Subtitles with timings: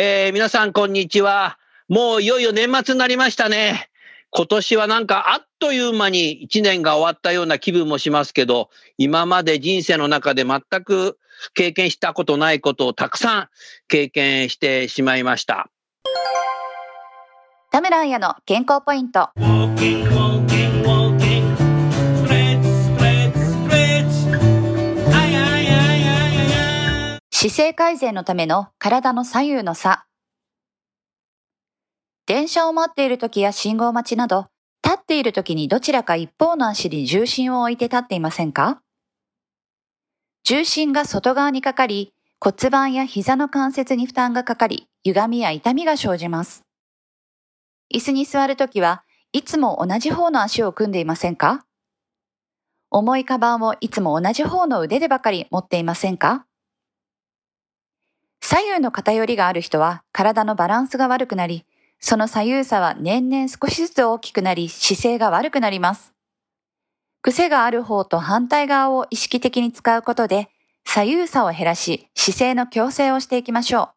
[0.00, 1.58] えー、皆さんこんにちは。
[1.88, 3.88] もういよいよ年末になりましたね。
[4.30, 11.18] 今年はなんかあっという間に一年が終わったような気分もしますけど、今まで人生の中で全く
[11.52, 13.48] 経験したことないことをたくさん
[13.88, 15.68] 経験してしまいました。
[17.72, 19.30] 田村彩の健康ポイント。
[27.50, 30.04] 姿勢改善のための体の左右の差。
[32.26, 34.48] 電車を待っている時や信号待ちなど、
[34.84, 38.82] 立っている時にどちらか一方の足に重心を置いて立っていませんか？
[40.44, 46.64] 重心が外側にかかり、骨盤や膝の関節に負担がかかり、歪みや痛みが生じます。
[47.94, 51.64] 椅子に座るときはいつも同じ方の足を組んでいませんか？
[52.90, 56.44] 重いカバンをいつも同じ方の腕でばかり持っていませんか？
[58.50, 61.66] 左右の偏りがある人は体のバランスが悪くなり、
[62.00, 66.14] その左右差は年々少しずつ大きくなり姿勢が悪くなります。
[67.20, 70.48] 癖がある方と反対側を意識的に使うことで
[70.86, 73.88] 左右差を減らし姿勢の矯正をしていきましょう。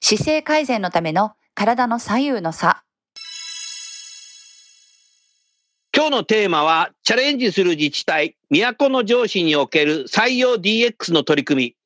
[0.00, 2.82] 姿勢改善のための体の左右の差。
[5.94, 11.85] 今日のテーマは、チャレンジする自治体、都の上司における採用 DX の取り組み。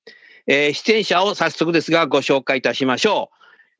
[0.52, 3.30] えー出演者を早速ですがご紹介いたしましょ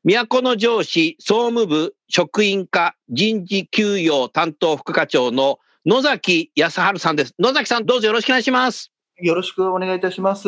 [0.05, 0.09] う。
[0.09, 7.35] 都の上司総務部職員課人事給与担当副課長の野崎康春さんです。
[7.39, 8.89] 野崎さんどうぞよろしくお願いします。
[9.17, 10.47] よろしくお願いいたします。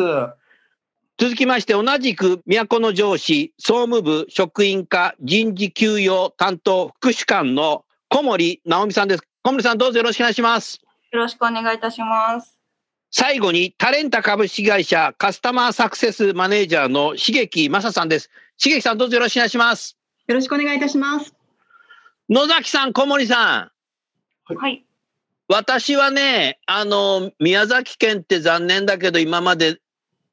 [1.18, 9.22] 続きまして、同じく都の上司総務部職員課人事給与担当副主幹の小森直美さんです。
[9.42, 10.80] 小森さんどうぞよろしくお願いします。
[11.12, 12.63] よろしくお願いいたします。
[13.16, 18.28] 最後にタレンタ株式会社カスタマーサクセスマネージャーの重木正さんです。
[18.58, 19.96] 重木さんどうぞよろしくお願いします。
[20.26, 21.32] よろしくお願いいたします。
[22.28, 23.70] 野崎さん、小森さ
[24.50, 24.56] ん。
[24.56, 24.84] はい。
[25.46, 29.78] 私はね、あの、宮崎県って残念だけど今まで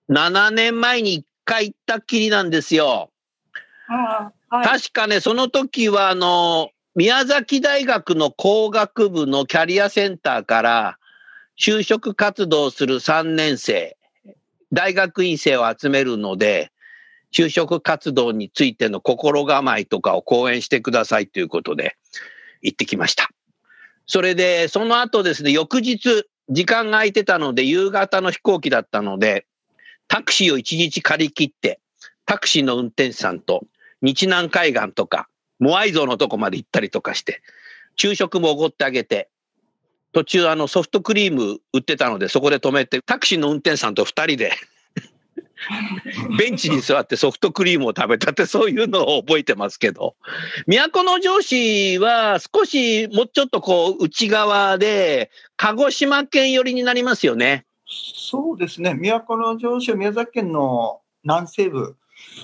[0.09, 3.11] 7年前に1回行ったっきりなんですよ。
[3.89, 4.65] ああはい。
[4.65, 10.97] 確かね、その時はあの、宮崎大学の工学部のキャリアセンターから
[11.57, 13.97] 就職活動する3年生、
[14.73, 16.71] 大学院生を集めるので、
[17.31, 21.95] 就職活動についての心構えとかを講演してくださいということで
[22.61, 23.29] 行ってきました。
[24.05, 29.45] それで、その後ですね、翌日、時間が空いてたので、夕方の飛行機だったので、
[30.07, 31.79] タクシーを1日借り切って、
[32.25, 33.65] タクシーの運転手さんと
[34.01, 35.29] 日南海岸とか、
[35.59, 37.41] モアイ像のとこまで行ったりとかして、
[37.95, 39.29] 昼食もおごってあげて、
[40.13, 44.51] 途中あのソフトクリーム売ってたので、そこで止めて、タクシーの運転手さんと二人で、
[46.37, 50.15] ベンチに座ってソフトクリームを食べたって、そういうのを覚えてますけど、
[50.67, 57.65] 都の上司は少しもうちょっとこう内側で、鹿児島県寄りになりますよね。
[57.85, 61.95] そうですね、都の上司は宮崎県の南西部。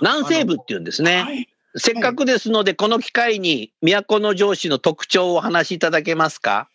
[0.01, 1.21] 南西部っていうんですね。
[1.21, 1.49] はい。
[1.75, 6.69] せっかくですので、この機会に都の上司の特徴をお話しいただけますか？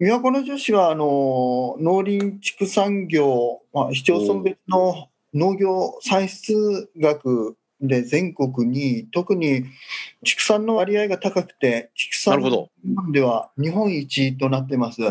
[0.00, 9.64] 都の上司は、あの、農林畜産業、まあ、市町村別の農業産出額で全国に、特に
[10.24, 12.42] 畜産の割合が高くて、畜産
[13.12, 15.02] では日本一となってます。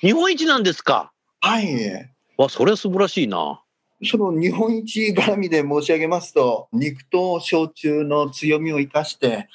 [0.00, 1.12] 日本一なんですか？
[1.40, 2.10] はい。
[2.36, 3.62] わ、それは素晴らしいな。
[4.04, 9.48] その日本一絡みで申し上げますと、肉と焼酎の強みを生かして、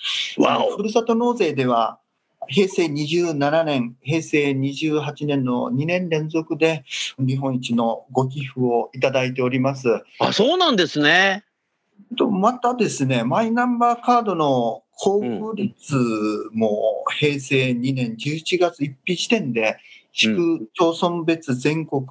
[0.75, 1.99] ふるさと納税では、
[2.47, 6.83] 平成27年、平成28年の2年連続で
[7.17, 9.87] 日本一のご寄付をいただいております。
[10.19, 11.43] あ、そうなんですね。
[12.17, 15.95] とまたですね、マイナンバーカードの交付率
[16.53, 19.77] も平成2年11月1日時点で、
[20.11, 22.01] 市区町村別全国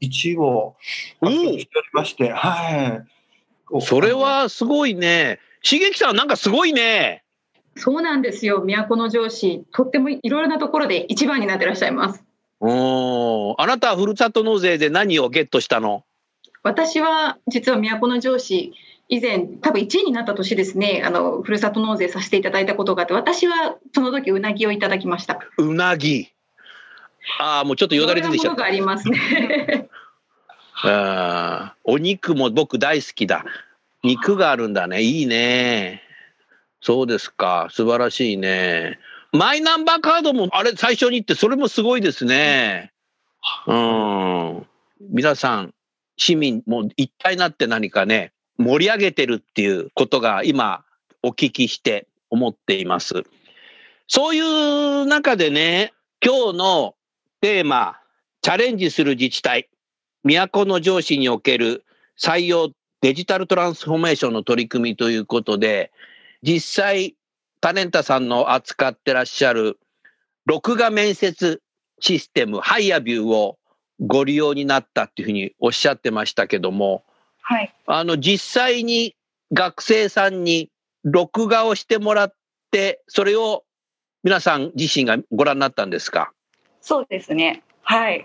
[0.00, 0.76] 1位を
[1.20, 3.02] 獲得しておりまして、は
[3.80, 3.80] い。
[3.82, 5.40] それはすごいね。
[5.62, 7.24] 茂樹さんなんかすごいね。
[7.78, 8.64] そうなんですよ。
[8.88, 12.24] 都城市、とってもいろいろなところで一番になってらっしゃいます。
[12.60, 16.04] おーあなたはふるさと納税で何をゲットしたの？
[16.64, 18.72] 私は実は都城市、
[19.08, 25.38] 以前、多分1位になった年ですね、あの、ふるさと納税させていただいたことがあって、私はその時うなぎをいただきました。
[25.56, 26.28] うなぎ。
[27.40, 28.64] ああ、もうちょっとよだれ出てきちゃった。
[28.64, 29.88] ありますね。
[30.82, 33.44] あーお肉も僕大好きだ。
[34.02, 35.02] 肉があるんだね。
[35.02, 36.02] いいね。
[36.80, 37.68] そうですか。
[37.70, 38.98] 素晴らしいね。
[39.32, 42.92] マイナンバーカードもあれ最初に言ってそれもすごいですね。
[43.66, 44.66] うん。
[45.00, 45.74] 皆さん、
[46.16, 50.84] 市民も一体になって何かね、盛り上げてるっていうことが今
[51.22, 53.24] お聞きして思っています。
[54.06, 55.92] そういう中でね、
[56.24, 56.94] 今日の
[57.40, 57.98] テーマ、
[58.42, 59.68] チャレンジする自治体、
[60.24, 61.84] 都城市における
[62.18, 62.70] 採用
[63.00, 65.92] デジタルトランスフォーメーションの取り組みということで、
[66.42, 67.16] 実際、
[67.60, 69.78] タレンタさんの扱ってらっしゃる
[70.46, 71.60] 録画面接
[72.00, 73.58] システム、ハイアビューを
[74.00, 77.04] ご利用になったっていうふうにおっしゃってましたけども、
[77.42, 77.74] はい。
[77.86, 79.16] あの、実際に
[79.52, 80.70] 学生さんに
[81.02, 82.34] 録画をしてもらっ
[82.70, 83.64] て、それを
[84.22, 86.32] 皆さん自身がご覧になったんですか？
[86.80, 87.62] そうですね。
[87.82, 88.24] はい。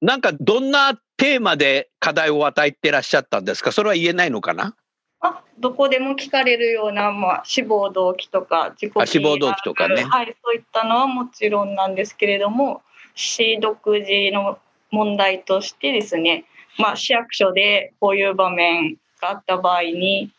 [0.00, 3.70] なんかどんなテーマで課題を与えてらっしゃったんですか？
[3.70, 4.74] それは言えないのかな？
[5.20, 10.02] あどこでも聞かれるような、まあ、志望動機とか自己あ志望動機とかね。
[10.04, 12.82] はい、そういったのはもちろんなんですけれども
[13.14, 14.58] 市独自の
[14.90, 16.44] 問題としてですね、
[16.78, 20.30] まあ、市役所でこういう場面があった場合に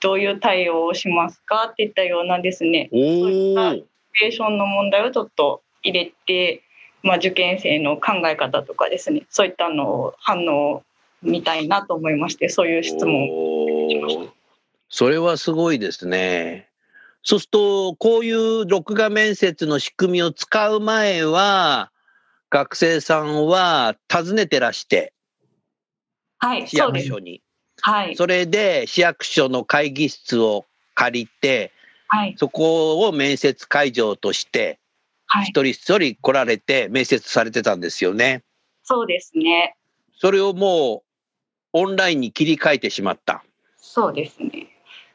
[0.00, 3.84] どういう対応をしますかっていったようなですねおはおシ
[4.14, 6.62] チュエーションの問題をちょっと入れて、
[7.02, 10.82] まあ、受験生の考え方とかですねそういったのを反応
[11.24, 14.30] を見たいなと思いましてそういう質問。
[14.90, 16.68] それはすごいですね。
[17.22, 21.90] そうすると、こういう録画面接の仕組みを使う前は、
[22.50, 25.12] 学生さんは訪ねてらして、
[26.38, 26.78] はい、市。
[26.78, 27.42] 役所に。
[27.80, 31.72] はい、それで市役所の会議室を借りて、
[32.08, 34.80] はい、そこを面接会場として、
[35.26, 38.42] はい、一人一人来られて面接されてたんですよね。
[38.82, 39.76] そうですね。
[40.16, 41.07] それをもう
[41.72, 43.42] オンラインに切り替えてしまった。
[43.76, 44.68] そうですね。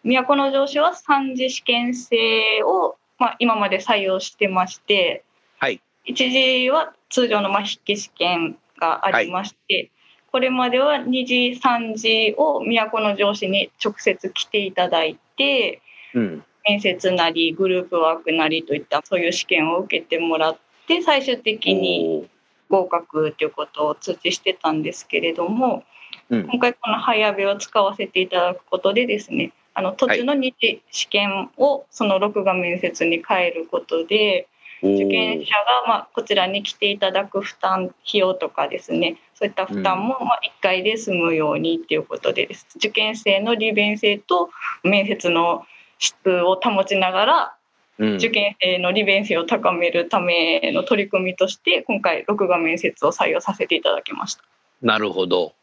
[0.04, 2.18] 都城市は三次試験制
[2.64, 5.24] を、まあ、今まで採用してまして、
[5.60, 9.92] はい、一次は通常のまあ筆記試験がありまして、
[10.32, 15.82] これまでは二次、三次を都城市に直接来ていただいて、
[16.14, 16.44] うん。
[16.66, 20.58] 面接なりグループワークなりといったそういう試験を受けてもらっ
[20.88, 22.30] て最終的に
[22.70, 25.84] 合格ということを通知してたんですけれども、
[26.30, 26.48] うん。
[26.48, 34.48] 今回このハイアベを使わせていただくことでですねあの途中の二次試験をその録画面接に変えることで
[34.82, 42.68] 受験者がまあこちらに来ていただく負担費用とかですねそういった負担もまあ1回で済むようにっていうことでです。
[42.76, 44.50] 受験生の利便性と
[44.84, 45.66] 面接の
[46.00, 47.56] 質を保ちながら
[48.00, 48.16] うん。
[48.16, 54.44] 受験生の利便性を高めるための取り組みとして今回録画面接を採用させていただきました。
[54.82, 55.54] なるほど。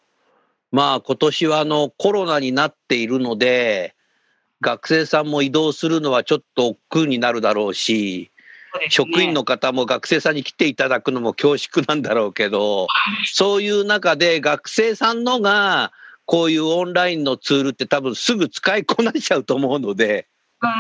[0.73, 3.95] まあ今年はあのコロナになっているので、
[4.61, 8.31] 学生さんも移動するのはちょっと億劫になるだろうし、
[8.89, 12.87] 職員の方も学生さんに来ていただくのも恐縮なんだろうけど、
[13.25, 15.93] そういう中で学生さんのが
[16.25, 20.27] こういうオンラインのツールって多分すぐ使いこなしちゃうと思うので、
[20.63, 20.71] うん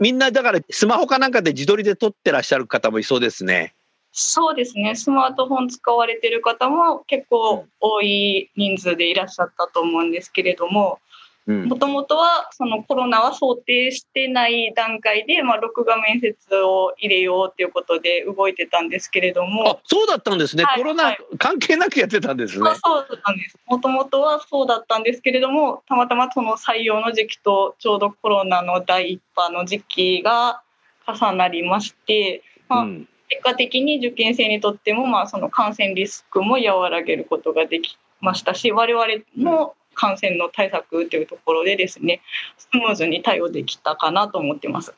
[0.00, 3.74] みんなだからスマホかなんかで自撮りで撮ってらっしゃる方もいそうですね。
[4.20, 4.96] そうですね。
[4.96, 10.98] スマートフォン使われてる方も結構多い人数でいらっしゃったと思うんですけれども
[11.46, 11.64] うん。
[11.66, 11.76] も。
[11.76, 20.64] ともとはそのコロナは想定してない段階で、まあ、録画面接を入れようということで動いてたんですけれどあも、そうだったんですね。
[20.64, 20.82] はい。
[20.82, 22.64] コロナ関係なくやってたんですね。
[22.64, 22.74] まあ。
[22.74, 23.56] そうなんです。
[23.68, 30.62] もともとはそうだったんですけれどもたまたまその採用の時期とちょうどコロナの第一波の時期が
[31.06, 39.06] 重なりまして、まあうん結果的に受験生にとってもまあその感染リスクも和らげることができましたし我々
[39.36, 42.20] も感染の対策というところでですね
[42.56, 44.94] スムーズに対応できたかなと思ってます。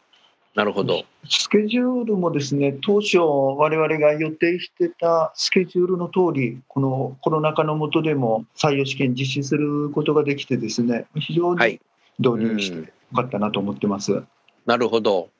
[0.54, 1.04] なるほど。
[1.28, 11.80] スケジュールもですね、当初、我々が予定してたスケジュールの通り、このコロナ禍の下でも採用試験実施することができてですね、非常にはい
[12.18, 12.84] 導入してよ
[13.14, 14.24] かったなと思ってます。
[14.66, 15.30] なるほど。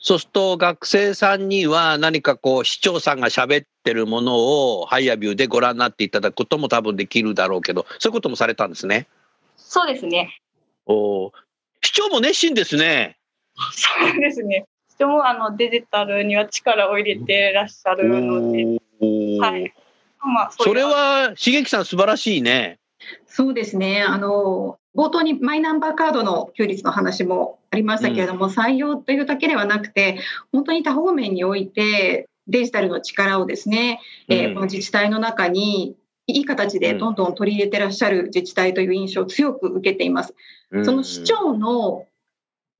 [0.00, 4.36] そうすると学生さんには何かこう市長さんが喋ってるもの
[4.80, 9.08] をハイアビューでご覧になっていただくことも多分できるだろうけど、そういうこともされたんですね。
[9.56, 10.40] そうですね。
[10.86, 11.32] おー
[11.82, 13.16] 市長も熱心ですね。
[13.72, 14.66] そうですね。
[14.88, 18.64] 人もあのデジタルには力を入れてらっしゃるので、
[19.40, 19.72] はい。
[20.20, 22.78] まあ、それは茂樹さん素晴らしいね。
[23.26, 24.02] そうですね。
[24.02, 30.18] あの、冒頭にマイナンバーカードの普及率の話もありましたけれども、採用というだけではなくて、
[30.50, 35.94] 本当に多方面において、デジタルの力をですね、えーうんこの自治体の中に、
[36.26, 40.34] いい形でどんどん取り入れてらっしゃる自治体という印象を強く受けています。
[40.84, 42.06] その市長の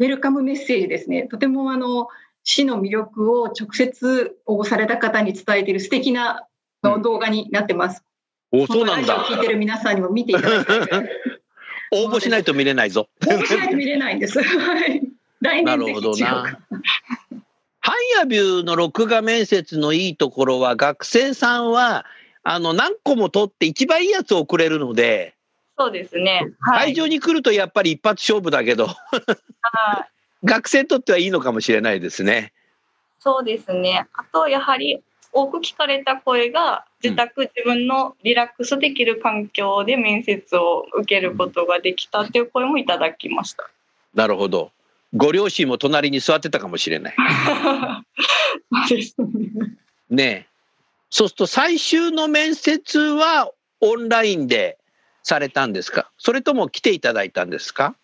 [0.01, 2.09] ウェルカムメッセージですね、とてもあの
[2.43, 6.47] 市の魅力を直接応募された方に伝えている素敵な
[6.83, 8.03] うん動画になってます。
[8.51, 11.09] おそうなんだ聞いてる皆さんにも見ていただきたい。
[11.93, 13.09] 応募しないと見れないぞ。
[13.27, 14.43] 応募しないと見れないんです。
[14.43, 15.03] はい
[15.41, 16.61] 来な年ぜひ違うるほどなか。
[17.81, 22.05] ハイアビューの録画面接のいいところは学生さんは
[22.43, 25.35] あの何個も取って一番いいやつを送れるので、
[25.79, 26.53] そうですね。
[26.61, 26.87] はい。
[26.89, 30.11] 会場に来るとやっぱり一発勝負だけど、はい
[30.45, 32.53] 学生にとってはいいのかもしれないですね。
[33.19, 34.07] そうですね。
[34.13, 35.03] あと、やはり
[35.41, 43.71] 多く聞かれた声が、自宅、自分のリラックスできる環境で面接を受けることができたっていう声もいただきました。
[44.15, 44.73] なるほど。
[45.15, 47.15] ご両親も隣に座ってたかもしれない。
[50.11, 50.47] ね。
[51.11, 54.77] そうすると最終の面接はオンラインで
[55.23, 56.11] されたんですか？
[56.19, 57.95] それとも来ていただいたんですか？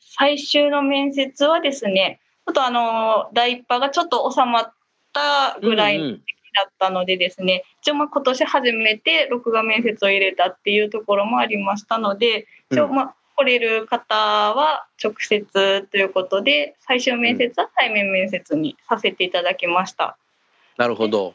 [0.00, 4.72] 最終の面接はですね、ちょっとあの、第一波がちょっと収まっ
[5.12, 6.22] たぐらいうんうん
[6.54, 20.16] だったのでですね、一応まあ今年初めて録画面接を入れたっていうところもありましたので、一応まあ来れる方は直接ということで、最終面接は対面面接にさせていただきました。
[20.76, 21.34] なるほど。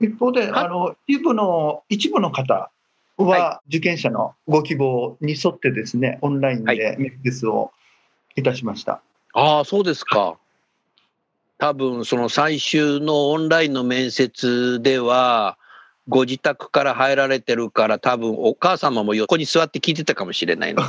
[0.00, 2.70] 一方で、はいあの一部の一部の方
[3.16, 7.70] はは受験者のご希望に沿ってですね、オンラインで面接を
[8.36, 9.02] いたしました。
[9.34, 10.36] ああ、そうですか。
[11.60, 15.58] 多分その最終のオンラインの面接では、
[16.08, 20.82] ご自宅から入られてるから、多分お母様も横に座って聞いてたかもしれないな。
[20.82, 20.88] や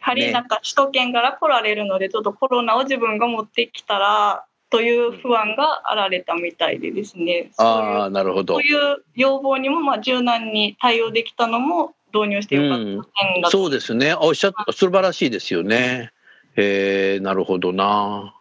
[0.00, 8.62] はりなんか首都圏から来られるので、ちょっとコロナを自分が持ってきたらという不安があられたみたいでですね、そうあいうあ、なるほどそう。
[8.62, 14.14] いう要望にもまあ柔軟に対応できたのも導入してよかった点だとそうですね。
[14.14, 16.12] おっしゃった、素晴らしいですよね。
[16.56, 18.34] えー、なるほどな。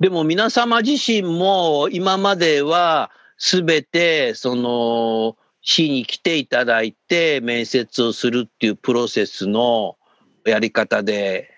[0.00, 9.96] でも皆様自身も今まではすべてその市に来ていただいて面接をするっていうプロセスの
[10.44, 11.50] やり方で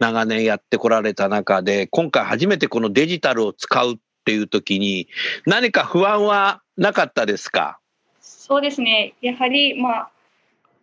[0.00, 5.06] 長年やってこられた中で今回初めてこのデジタルを使うっていう時に
[5.46, 7.78] 何か不安はなかったですか？
[8.20, 10.10] そうですね、やはり、まあ、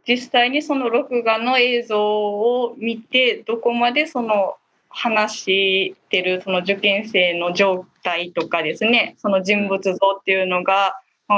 [0.08, 4.56] 実際にその録画の映像を見て、どこまでその
[4.90, 10.96] 話してるその受験生の状態とかですね、その人物像っていうのが、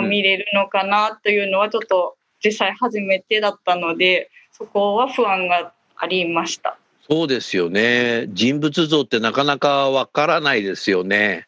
[0.10, 6.78] 見れるのかなというのは、ちょっと実際初めてだったので、そこは不安がありました。
[7.10, 8.26] そうですよね。
[8.30, 11.48] 人物像ってなかなかわからないですよね。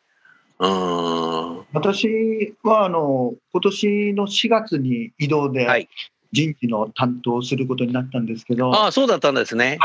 [0.60, 1.66] うん。
[1.74, 5.90] 私はあの今年の4月に移動はでい
[6.32, 9.80] 人事の担当をすることになったんですけど、ああ、そうだったんですね。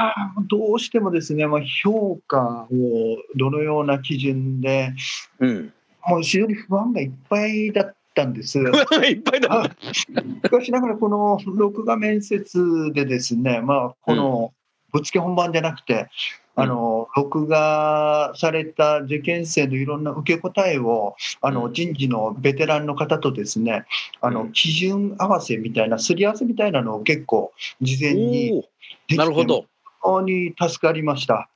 [0.48, 4.92] どうしてもですね、まあ、評価をどのような基準で、
[5.40, 5.72] うん。
[6.06, 8.58] もう非常に不安がいっぱいだったんです。
[9.08, 9.70] いっぱいだ。
[9.92, 10.06] し
[10.50, 14.52] かしながら、この録画面接でですね、まあ、この
[14.92, 16.08] ぶっつけ本番じゃなくて、
[16.54, 23.86] あの録画された受験生のいろんな受け答えをあのうん人事のベテランの方とですね
[24.20, 28.62] あのうん基準合わせみたいなすり合わせみたいなのを結構事前にで
[29.08, 29.66] きてなるほど。
[30.00, 31.48] 本当に助かりました。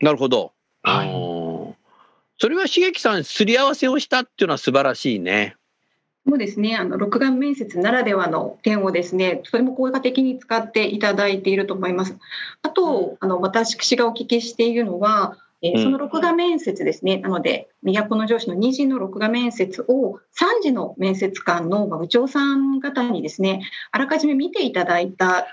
[0.00, 0.52] なるほど。
[0.82, 1.40] はいうん
[2.40, 5.56] それは茂樹さん、すり合わせをしたっていうのは素晴らしいね。
[6.30, 12.16] そうですね、あの録画面接ならではの点をですね、とても効果的に使っていただいていると思います。
[12.62, 25.48] あと、あの私がお聞きしているのは、えその録画面接ですね、なので、都城市の2次の録画面接を3次の面接官のまあ部長さん方にですね、あらかじめ見ていただいた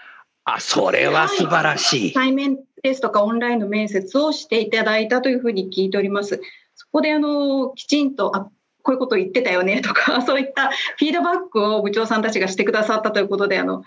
[0.45, 2.13] あ、それは素晴らしい。
[2.13, 6.39] 対面ですとかオンラインの面接をしていただいたというふうに聞いております。
[6.75, 8.47] そこであのきちんとあ
[8.87, 13.83] こういうことを言ってたよねとか そういったフィードバックを部長さんたちがしてくださったということであの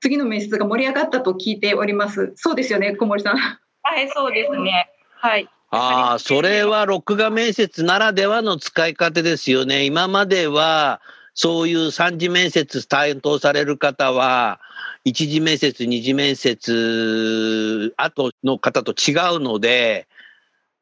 [0.00, 2.32] 次の面接が盛り上がったと聞いております。
[2.34, 3.36] そうですよね、小森さん。
[3.36, 4.90] はい、そうですね。
[5.14, 5.48] はい。
[5.70, 9.84] ああ、それは録画面接ならではの使い方ですよね。
[9.84, 11.02] 今までは、
[11.34, 14.58] そういう三次面接担当される方は、
[15.04, 20.08] 一次面接、二次面接、後の方と違うので、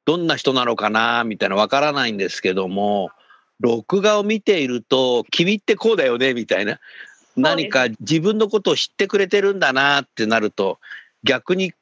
[0.04, 3.10] どんな人なのかな、みたいなわからないんですけども、
[3.60, 6.78] 録画を見ていると、君ってこうだよね、みたいな。
[7.36, 10.78] 何か自分のことを知ってくれてるんだなってなると、
[11.24, 11.72] 逆に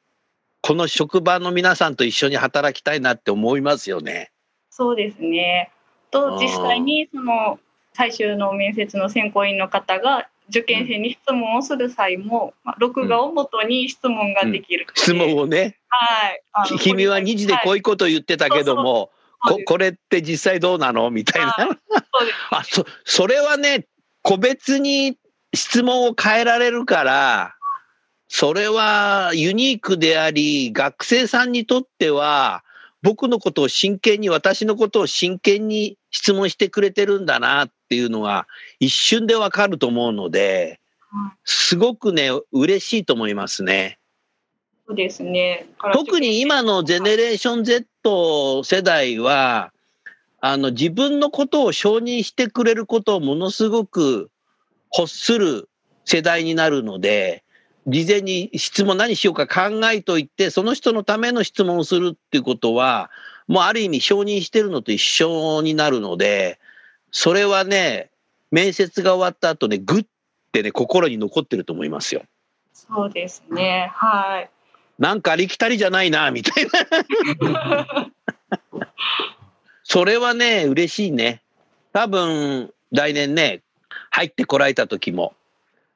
[0.61, 4.31] この職場の皆さんと一緒に働きたいなって思いますよね。
[4.69, 5.71] そうですね。
[6.11, 7.59] と実際にその
[7.93, 16.79] 最終の面接の選考委員の方が受験生に質問をする際も、まあ、録画をもとに質問ができるので、質問をね、はい。
[16.79, 19.09] 君は2時でこういうこと言ってたけども、
[19.47, 21.09] ここれって実際どうなの？
[21.09, 21.55] みたいな。
[22.51, 23.85] あそそれはね、
[24.21, 25.17] 個別に
[25.53, 27.55] 質問を変えられるから、
[28.27, 32.63] それはユニークであり、学生さんにとっては、
[33.01, 38.47] 僕のことを真剣に、私のことを真剣に質問してくれてるんだなっていうのが
[38.79, 40.81] 一瞬でわかると思うので
[41.13, 43.97] うん、すごくね、嬉しいと思いますね。
[44.87, 45.67] そうですね。
[45.93, 49.73] 特に今のゼネレーション Z 世代は、
[50.39, 54.29] あの、自分のことを承認してくれることをものすごく
[54.97, 55.67] 欲する
[56.05, 57.43] 世代になるので、
[57.85, 63.09] 事前に質問何しようか考えといて、その人のための質問をするっていうことは、
[63.47, 66.59] もうある意味承認してるのと一緒になるので、
[67.11, 68.09] それはね、
[68.51, 70.05] 面接が終わった後ね、ぐっ
[70.53, 72.23] てね、心に残ってると思いますよ。
[72.73, 73.91] そうですね。
[73.93, 74.49] はい。
[74.99, 78.11] なんかありきたりじゃないな、みたいな。
[79.83, 81.41] それはね、嬉しいね。
[81.93, 83.61] 多分、来年ね、
[84.09, 85.33] 入ってこられた時も、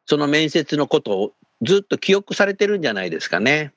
[0.06, 3.73] その面接のことをずっと記憶されてるんじゃないですかね。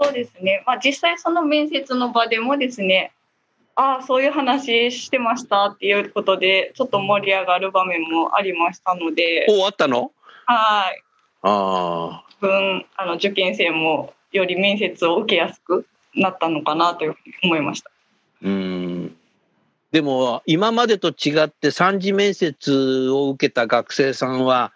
[0.00, 0.62] そうですね。
[0.66, 3.12] まあ実際その面接の場でもですね、
[3.76, 10.12] ああ、そういう話してましたっていうことで、ちょっと盛り上がる場面もありましたので、おあったの？
[10.46, 11.02] はい。
[11.42, 12.24] ああ。
[12.40, 17.90] 分、あの受験生もより面接を受けやすくなったのかなというふうに思いました。
[18.42, 19.16] うん。
[19.92, 24.72] でも、今までと違って三次面接を受けた学生さんは、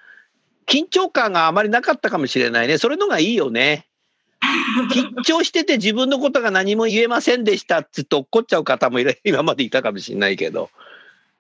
[0.67, 2.79] 緊張感があまりなかったかもしれないね。
[2.79, 3.87] それのがいいよね。
[4.93, 10.71] 緊張してて自分のことが何も言えませんでしたって言って怒っちゃう方もいれ 今までいたかもしれないけど。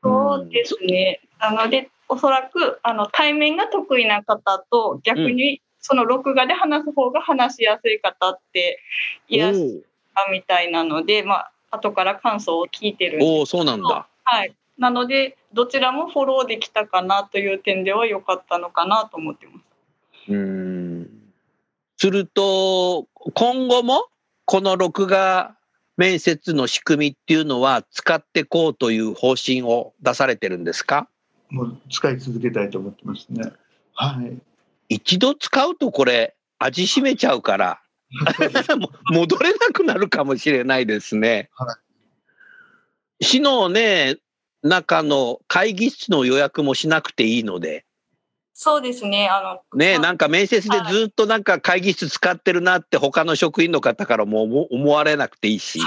[0.02, 1.20] そうですね。
[1.38, 8.81] なので、おそらくあの対面が得意な方と逆にその録画で話す方が話しやすい方って
[9.29, 14.07] いらっしゃるみたいなので、まあ後から感想を聞いてるんですおお、そうなんだ。
[14.25, 14.55] はい。
[14.79, 19.61] なので、どちらもフォローできたかなという点では良かったのかなと思ってま
[20.27, 20.33] す。
[20.33, 21.11] うん。
[21.97, 24.07] すると、今後も
[24.45, 25.57] この録画
[25.97, 31.09] 面接の仕組みっていうのは使ってこうという方針を出されてるんですか？
[31.51, 33.53] もう使い続けたいと思ってますね。
[33.95, 34.38] はい。
[34.88, 37.81] 一度使うとこれ味しめちゃうから
[38.79, 41.51] も戻れなくなるかもしれないですね。
[41.55, 41.79] は
[43.20, 44.16] 市のね、
[44.62, 47.85] 中の会議室の予約もしなくていいので、
[48.61, 49.29] そうですね。
[49.29, 49.40] あ
[49.72, 55.79] の、ね、まあなんか面接でずっとなんか会議室使ってるなって他の職員の方からも思思われなくていいし、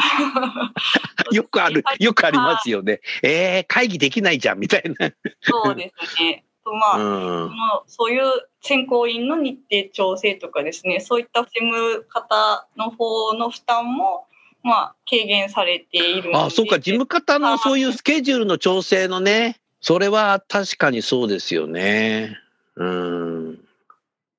[1.31, 3.01] よくある、よくありますよね。
[3.23, 5.11] えー、会議できないじゃんみたいな。
[5.41, 6.45] そうですね。
[6.71, 7.55] とまあ、うんそ。
[7.55, 8.23] のそういう
[8.61, 14.25] 選考員の日程調整とかですね、そういった事務方の方の負担も、
[14.63, 22.37] まあ、軽減されているのであ、そうか、事務方のそういうスケジュールの調整のね、それは確かにそうですよね。
[22.75, 23.59] うん。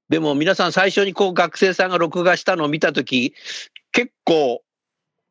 [0.08, 3.34] でも皆さん最初にこう学生さんが録画したのを見たとき、
[3.90, 4.62] 結構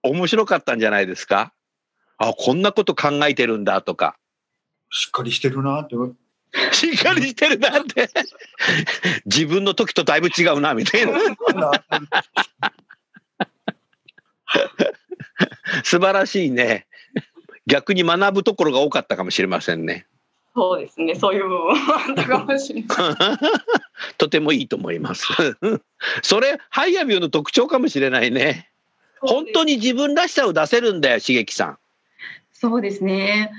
[0.04, 1.54] 面白かったんじゃないですか？
[2.18, 4.18] あ、こんなこと考えてるんだとか、
[4.90, 5.96] しっかりしてるなって。
[6.74, 8.10] しっかりしてるなって、
[9.26, 11.18] 自分の時とだいぶ違うな、みたいな。
[15.84, 16.88] 素晴らしいね。
[17.68, 20.06] 逆に学ぶところが多かったかもしれませんね。
[20.54, 21.16] そうですね。
[21.16, 21.76] そういう部分は
[22.10, 22.88] あったかもしれない。
[24.18, 25.26] とてもいいと思います。
[26.22, 28.72] それ、ハイアビューの特徴かもしれないね。
[29.22, 31.78] 本当に自分らしさを出せるんだよ、茂樹さん。
[32.52, 33.52] そうですね。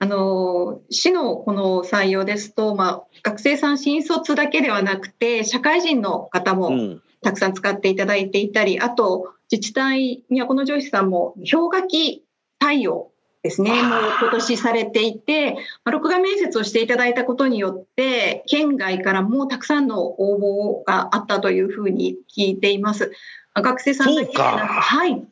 [0.00, 7.02] あの市のこの採用ですと、まあ、学生さん新卒だけではなくて社会人の方もうん。
[7.22, 12.24] たくさん使っていただいていたり、あと自治体都城市さんも氷河期
[12.62, 13.10] 採用
[13.42, 23.12] ですね、もう今年されていて、まあ録画面接をしていただいたことによって、県外からもたくさんの応募があったというふうに聞いています。
[23.54, 25.24] まあ学生さんだけでなく、はい。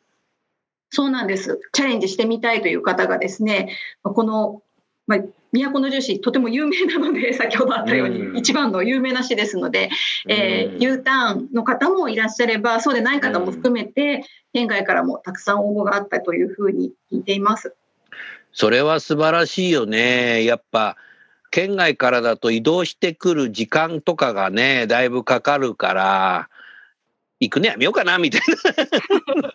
[0.91, 1.61] そうなんです。
[1.73, 4.63] チャレンジしてみたいという方がですね、まあこの、
[5.07, 5.21] まあ、
[5.53, 9.89] 都城市、とても有名なので、 先ほどあったよううんに、一番の有名な市ですので、
[10.29, 17.75] え U ターンの方もいらっしゃれば、そうでない方も含めて、県外からもたくさん応募があったというふうに聞いています。
[18.53, 20.45] それは素晴らしいよね。
[20.45, 20.97] やっぱ、
[21.51, 26.49] 県外からだと移動してくる時間とかがね、だいぶかかるから、
[27.41, 28.41] 行くねやめようかな、みたい
[29.43, 29.53] な。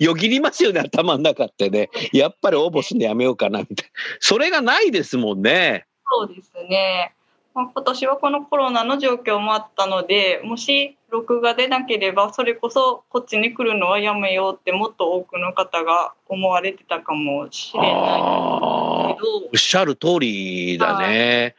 [0.00, 1.90] よぎりますよね、頭の中ってね。
[2.12, 3.92] やっぱり応募するのやめようかな、みたいな。
[4.20, 5.86] それがないですもんね。
[6.10, 7.14] そうですね。
[7.54, 21.56] まあ、今年はこのコロナの状況もあったので、もし録画でなければ、それこそこっちに来るのはやめようってもっと多くの方が思われてたかもしれないけどおっしゃる通りだね。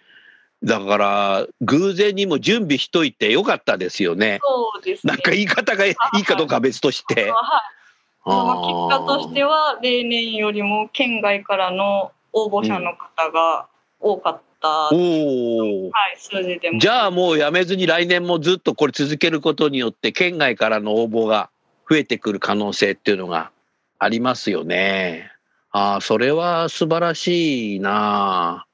[0.63, 4.39] だから、偶然にも準備しといてよかったですよね。
[4.43, 5.13] そうですね。
[5.13, 7.31] なんか言い方がいいかどうかは別として。
[7.31, 7.81] はい。
[8.23, 13.67] その結果としては、例年よりも県外からの応募者の方が
[13.99, 15.87] 多かった、はおお。
[15.87, 16.79] い、数字でも。
[16.79, 21.49] じゃあもうやめずに来年もずっとこれ続けることによって県外からの応募が
[21.89, 23.51] 増えてくる可能性っていうのが
[23.97, 25.31] ありますよね。
[25.71, 28.65] ああ、それは素晴らしいな。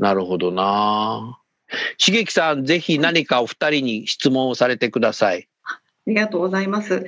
[0.00, 1.38] なるほどな。
[1.98, 5.46] 茂樹さん、ぜひ何かお二人に質問をされてください。
[5.64, 7.04] ありがとうございます。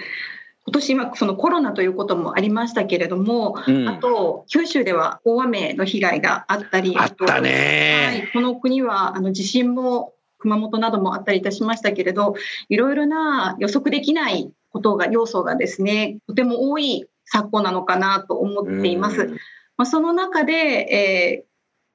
[0.65, 8.29] 今年今そのコロナということもありましたけれども、うんあと九州では大雨の被害があったり、とあったはね。
[8.29, 12.35] い、この国はあの地震も熊本などもあったりいたしましたけれど、
[12.69, 19.23] いろいろな予測できないことが要素がですね、とても多い昨今なのかなと思っています。
[19.23, 19.31] うん
[19.79, 21.52] まあ、その中で、えー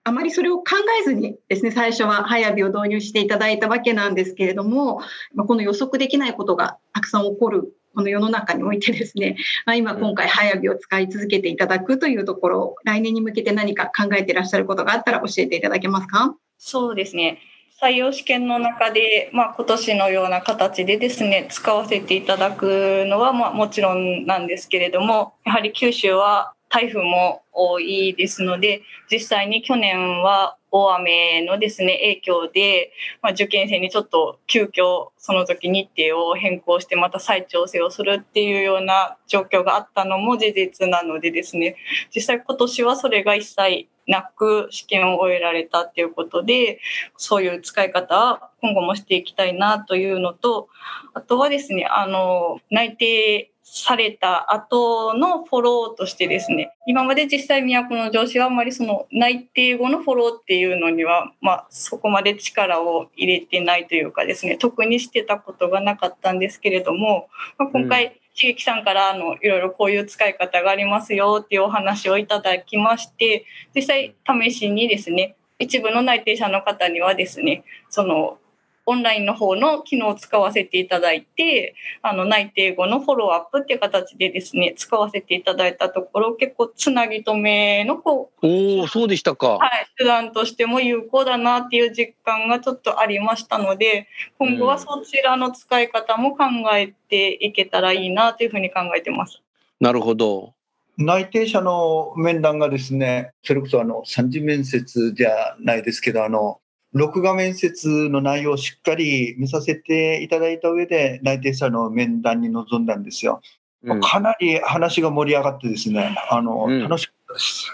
[0.08, 0.64] あまりそれを考
[1.02, 5.02] えずにですね、最初は早火を導入していただいたわけなんですけれども、
[5.36, 16.36] まあ、この予測できないことがたくさん起こるこの世の中においてですね、まあ、今今回早火を使い続けていただくというところ、来年に向けて何か考えていらっしゃることがあったら教えていただけますか？
[16.58, 17.40] そうですね。
[17.82, 41.78] 採用試験の中で、まあ、今年のような形でですね、使わせていただくのは、まあ、もちろんなんですけれども、やはり九州は台風も多いですので、実際に去年は大雨のですね、影響で、まあ、受験生にちょっと急遽その時日程を変更してまた再調整をするっていうような状況があったのも事実なのでですね、
[42.14, 46.80] 実際今年はそれが一切なく試験を終えられたっていうことで、
[47.18, 50.70] そういう使い方は今後もしていきたいなというのと、
[51.14, 67.28] あとはですね、あの、内定された後のフォローとしてですね、今まで実際都城市はあんまりその内定後のフォローっていうのには、まあそこまで力を入れてないというかですね、特にしてたことがなかったんですけれども、
[67.58, 78.38] まあ、今回、刺激さんからあのいろいろこういう使い方がありますよっていうお話をいただきまして、実際試しにですね、一部の内定者の方にはですね、その
[78.88, 89.58] オンラインの方の機能を使わせていただいて、あの内定後のフォローアップっていう形でですね、使わせていただいたところ、結構つなぎ止めのこう、おお、そうでしたか。
[89.58, 94.08] はい、手段としても有効だなっていう実感がちょっとありましたので、
[94.40, 99.42] 今後はそちらの使い方も考えていけたらいいなというふうに考えてます。
[99.82, 100.54] なるほど。
[100.98, 106.60] 内定者の面談がですね、それこそあの三次面接じゃないですけど、あの
[106.98, 113.42] 録画面接の内容をしっかり見させていただいた上で、内定者の面談に臨んだんですよ。
[113.84, 117.72] うんかなり話が盛り上がってですね、あのうん楽しかったです。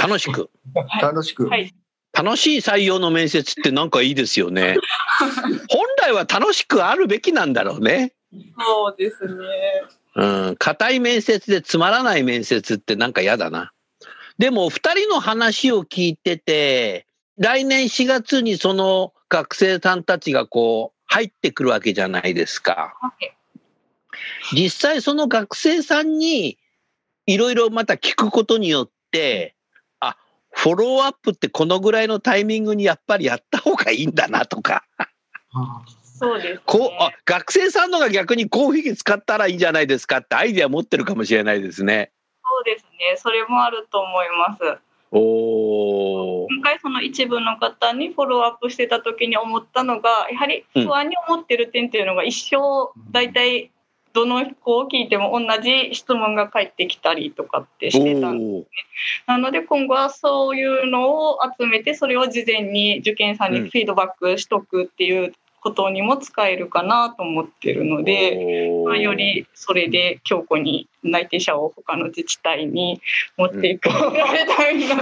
[0.00, 0.50] 楽しく。
[1.00, 1.48] 楽しく。
[1.48, 1.72] はい。
[2.12, 4.76] 楽しい採用の面接ってなんかいいですよね。
[5.68, 8.14] 本来は楽しくあるべきなんだろうね。
[8.58, 9.34] そうですね。
[10.14, 13.72] うん、硬い面接でつまらない面接ってなんか嫌だな。
[14.38, 17.05] でも、二人の話を聞いてて、
[17.38, 22.96] 来年4月にその学生さんたちがこう、入ってくるわけじゃないですか。
[23.00, 23.36] はい
[24.52, 26.58] 実際その学生さんに
[27.26, 29.54] いろいろまた聞くことによって、
[30.00, 30.16] あ、
[30.50, 34.84] フォローアップってこのぐらいのタイミングにやっぱりやった方がいいんだなとか、
[36.02, 36.60] そうです、ね。
[36.66, 42.12] こう、あ、学生さんのが逆にこういうふうに使ったらいいんじゃないですかってアイデア持ってるかもしれないですね。
[42.44, 43.16] そうですね。
[43.16, 44.78] それもあると思います。
[45.10, 46.46] おー。
[46.48, 53.70] 今回その一部の方にフォローアップしてた時に思ったのが、やはり不安に思ってる点っていうのが一生大体
[54.12, 58.64] どの子を聞いても同じ質問が返ってきたりとかってしてたんでおー。
[59.26, 65.34] なので今後はそういうのを集めてそれを事前に受験さんにフィードバックしとくっていう
[65.66, 73.00] ことにも使えるかなと思ってるので、まあ、よりそれで強固に内定者を他の自治体に
[73.36, 73.96] 持っていくた
[74.70, 74.94] いな。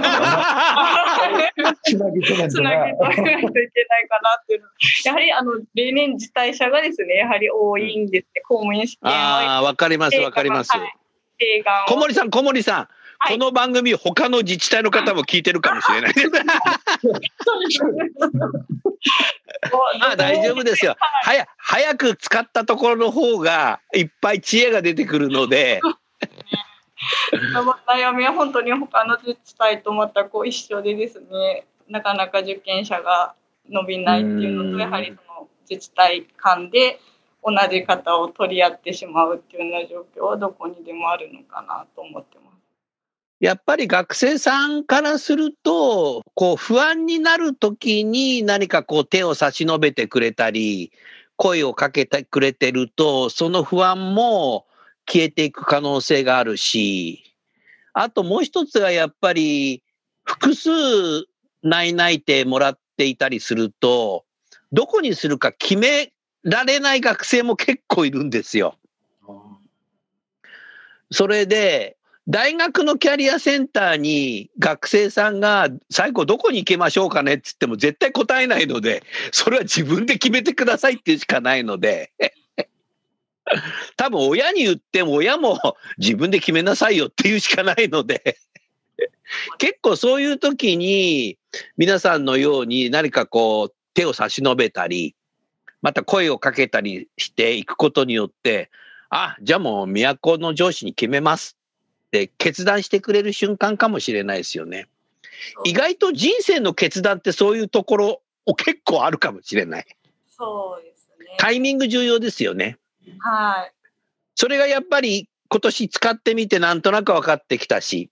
[1.83, 3.45] つなぎ止めつないといけないか
[4.23, 4.67] なっていうの。
[5.05, 10.75] やはりあの例年自治体者がですねやはり多いんですね、公務員試験あはあ、わかります、わかります。
[10.75, 10.95] はい。
[11.87, 12.87] 小森さん、小森さん、
[13.19, 13.37] はい。
[13.37, 16.13] この番組、他の自治体の方も聞いてるかもしれない。
[19.99, 20.95] まあ大丈夫ですよ。
[21.23, 25.81] 早早く使ったところの方がいっぱい知恵が出てくるので、
[27.87, 33.35] 悩みは本当に他の自治体と全く一緒でですねなかなか受験者が
[33.69, 36.99] 伸びないっていうのうんとやはりその自治体間で
[37.43, 42.44] 同じ方を取り合ってしまうっていうような状況はどこにでもあるのかなと思ってます。
[43.45, 50.91] やっぱり学生さんからすると、こう不安になるときに何かこう手を差し伸べてくれたり、
[51.35, 54.65] 声をかけてくれてると、その不安も
[55.07, 57.23] 消えていく可能性があるし、
[57.93, 59.83] あともう一つがやっぱり
[60.23, 60.71] 複数
[61.61, 64.25] 内内定もらっていたりすると、
[64.71, 68.75] どこにするか決められない学生も結構いるんですよ。
[71.11, 71.95] それで、
[72.27, 82.11] 大学のキャリアセンターに学生さんが最後どこに行きましょうかねって言っても絶対答えないので、 それは自分で決めてくださいっていうしかないので、
[83.95, 85.59] 多分親に言っても親も
[85.99, 88.39] 自分で決めなさいよっていうしかないので、
[89.59, 91.37] 結構そういう時に
[91.77, 95.15] 皆さんのように何かこう手を差し伸べたり、
[95.83, 98.71] また声をかけたりしていくことによって、
[99.11, 101.55] あ、じゃあもう都の上司に決めます。
[102.23, 104.87] って決断してくれる瞬間かもしれないですよね。
[105.65, 109.85] 意外と人生の決断ってそういうところを結構あるかもしれない。
[110.29, 111.35] そうですね。
[111.37, 112.77] タイミング重要ですよね。
[113.19, 113.71] はい。
[114.35, 118.09] それがやっぱり今年使ってみてなんとなく分かってきたし、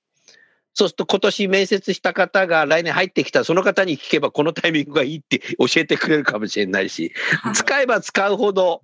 [0.74, 7.14] そうすると今年面接した方が来年入ってきたその方に聞けばこのタイミングがいいって教えてくれるかもしれないし、
[7.54, 8.82] 使えば使うほど、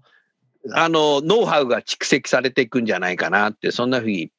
[0.73, 4.29] あの、ノウハウが蓄積されていくんじゃないかなって、そんなふうに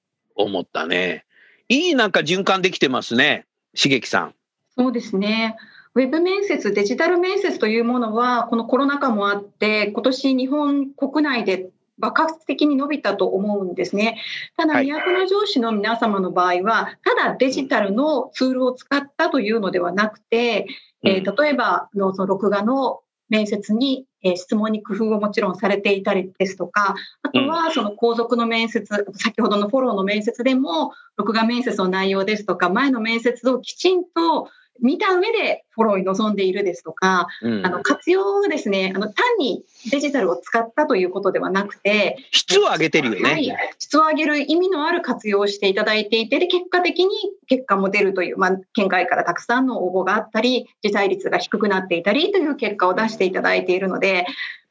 [0.42, 1.24] 思ったね。
[1.68, 4.34] いいなんか循環できてますね、茂樹さん。
[4.76, 5.56] そうですね。
[5.94, 14.20] ウェブ面接、デジタル面接というものは、このコロナ禍もあって、今年日本国内で爆発的に伸びたと思うんですね。
[14.56, 20.66] ただ、はい都の上司の皆様の場合は、ただデジタルのツールを使ったというのではなくて、
[21.04, 34.48] えー例えばのその録画の面接に、えー質問に工夫をもちろんされていたりですとか、あとはその後続の面接、先ほどのフォローの面接でも、録画面接の内容ですとか、前の面接をきちんと
[34.80, 43.30] 見た上でフォローに臨んでいるですとか、うんあの活用がですね、あの単にデジタルを使ったということではなくて、質を上げてるよね。
[43.30, 47.10] はい、質を上げる意味のある活用をしていただいていて、で結果的に
[47.46, 54.24] 結果も出るという、まあ、県外からたくさんの応募があったり、辞退率が低くなっていたりという結果を出していただいているので、やっ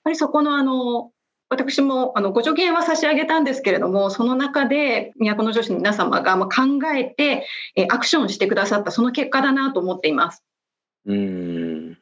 [0.04, 1.12] ぱりそこのあの
[1.50, 6.50] 私もあのご助言は差し上げたんですけれども、その中で都の女子の皆様が考
[6.96, 10.44] えて、えアクションしてくださった、その結果だなと思っています。
[11.06, 11.98] うん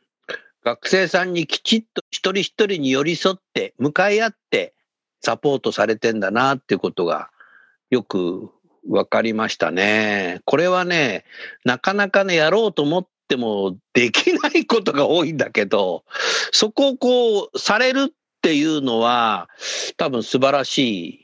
[0.64, 4.74] 学生さんにきちっと一人一人に寄り添って向かい合って
[5.22, 7.30] サポートされてんだなっていうことが
[7.90, 8.50] よく
[8.86, 10.42] 分かりましたね。
[10.44, 11.24] これはね、
[11.64, 16.04] なかなかね、やろうと思ってもできないことが多いんだけど、
[16.52, 19.50] そこをこうされるっていうのは
[19.98, 21.20] 多分素晴らしい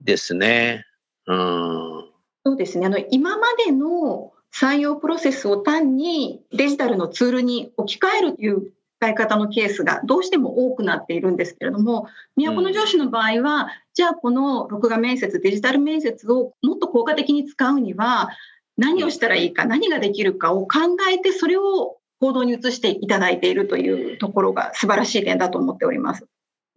[0.00, 0.84] ですね。
[1.26, 2.04] うん。
[2.44, 2.86] そうですね。
[2.86, 18.28] あの、今までの採用プロセスを単にデジタルのツールに置き換えるという使い方のケースがどうしても多くなっているんですけれども、都の上司の場合は、じゃあこの録画面接、デジタル面接をもっと効果的に使うには、
[18.76, 26.26] 何をしたらいいか、何ができるかを考えて、それを行動に移していただいているというところが素晴らしい点だと思っております。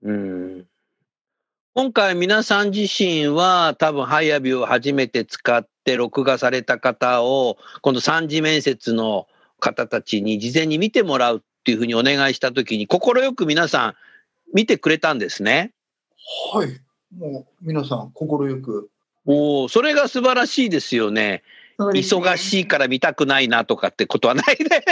[0.05, 0.65] うん
[1.73, 9.27] 今回皆さん自身は多分ハイアビューを初めて使って録画された方を今度三次面接の
[9.59, 13.01] 方たちに事前に見てもらうっていうふうにお願いしたときに快
[13.33, 13.95] く皆さん
[14.53, 15.73] 見てくれたんですね。
[16.53, 16.79] はい。
[17.17, 18.27] もう皆さん、快
[18.61, 18.89] く。
[19.25, 21.43] おお、それが素晴らしいですよね。
[21.77, 24.83] ね忙しいから見たくないなとかってことはないね。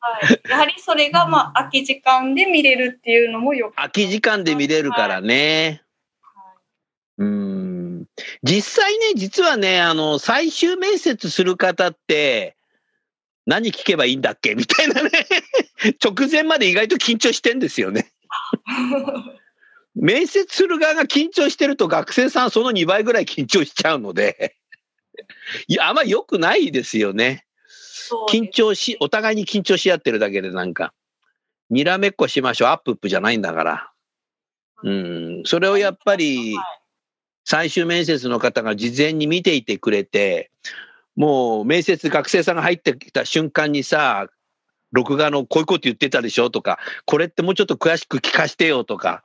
[0.00, 3.76] はい、やはりそれが、まあ、空き時間で見れるっていうのもよく。
[3.76, 5.82] 空き時間で見れるからね。
[7.16, 8.04] うん。
[8.42, 12.56] 実際ね、実はね、あの、最終面接する方って、
[13.46, 14.54] 何聞けばいいんだっけ？
[14.54, 15.10] みたいなね。
[16.04, 18.12] 直前まで意外と緊張してんですよね。
[19.94, 24.54] 面接する側が緊張してると学生さんその2倍ぐらい緊張しちゃうので、
[25.66, 27.44] いや、あんま良くないですよね。
[28.30, 30.94] 緊張し、お互いに緊張し合ってるだけでなんか、
[31.70, 33.92] にらめっこしましょう、アップップじゃないんだから。
[34.82, 36.56] うん、それをやっぱり、
[37.44, 40.50] 最終面接の方が事前に見ていてくれて、
[41.16, 44.28] もう面接学生さんが入ってきた瞬間にさ、
[44.92, 49.24] 録画のこういうこと言ってたでしょとか、これってもうちょっと詳しく聞かしてよとか、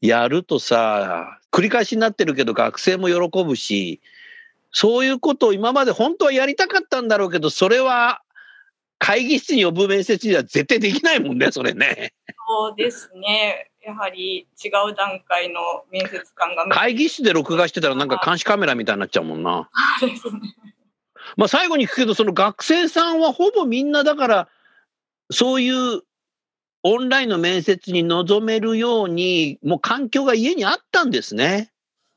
[0.00, 4.00] やるとさ、繰り返しになってるけど学生も喜ぶし、
[4.74, 8.22] そういうことを今まで本当はやりたかったんだろうけど、それは
[8.98, 12.12] 会議室に呼ぶ面接には絶対できないもんね、それね。
[12.48, 13.70] そうですね。
[13.86, 15.60] やはり違う段階の
[15.92, 16.66] 面接官が。
[16.70, 19.70] 会議室で録画してたらなんか監視カメラみたいになっちゃうもんな。
[20.00, 20.40] そうですね。
[21.36, 24.48] まあ最後に聞くけど、その学生さんはほぼみんなだから、
[25.30, 26.02] そういう
[26.82, 31.70] オンラインの面接に臨めるように、もう環境が家にあったんですね。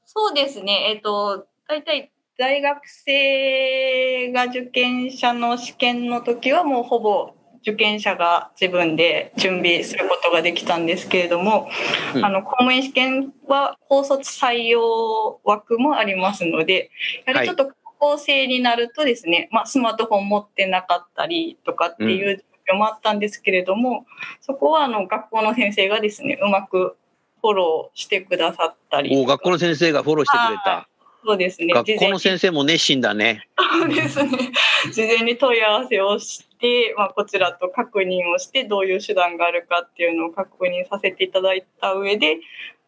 [0.05, 0.91] そうですね。
[0.95, 11.67] えっ、と、大体大学生が受験者の試験の時はもうほぼ受験者が自分で準備することができたんですけれども、
[12.15, 12.23] うん。
[12.25, 16.91] あの公務員試験は高卒採用枠もありますので、
[17.25, 17.65] やはりちょっと
[17.97, 24.05] 高校生になるとですね、まあ、スマートフォン持ってなかったりとかっていう状況もあったんですけれども、
[24.41, 26.95] そこはあの学校の先生がですね、うまく
[27.41, 30.87] フォローしてくださったり学校の先生がフォローしてくれた。
[31.25, 31.73] そうですね。
[31.73, 33.47] 学校の生先生も熱心だね。
[33.57, 34.29] そうですね。
[34.93, 42.37] 事前に問い合わせをして、まあ、こちらと確認をして、どういう手段があるかっていうのを確認させていただいた上で、